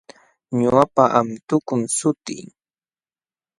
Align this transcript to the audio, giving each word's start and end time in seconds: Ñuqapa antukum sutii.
Ñuqapa 0.59 1.03
antukum 1.19 1.81
sutii. 1.97 2.43